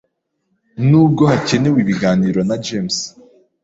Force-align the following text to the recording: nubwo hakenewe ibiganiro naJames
nubwo 0.89 1.21
hakenewe 1.31 1.77
ibiganiro 1.83 2.39
naJames 2.47 2.97